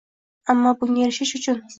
[0.53, 1.61] Ammo bunga erishish uchun